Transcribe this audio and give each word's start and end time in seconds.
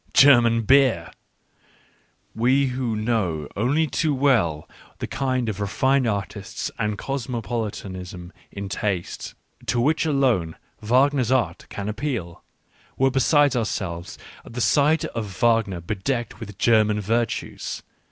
German 0.15 0.63
beer!... 0.63 1.11
We 2.33 2.65
who 2.69 2.95
know 2.95 3.47
only 3.55 3.85
too 3.85 4.15
well 4.15 4.67
the 4.97 5.05
kind 5.05 5.47
of 5.47 5.59
refined 5.59 6.07
artists 6.07 6.71
and 6.79 6.97
cosmopolitanism 6.97 8.33
in 8.51 8.67
taste, 8.67 9.35
to 9.67 9.77
j 9.77 9.79
which 9.79 10.07
alone 10.07 10.55
Wagner's 10.81 11.31
art 11.31 11.67
can 11.69 11.87
appeal, 11.87 12.43
were 12.97 13.11
beside 13.11 13.55
ourselves 13.55 14.17
at 14.43 14.53
the 14.53 14.59
sight 14.61 15.05
of 15.05 15.37
Wagner 15.39 15.81
bedecked 15.81 16.39
with 16.39 16.57
German 16.57 16.99
virtues. 16.99 17.83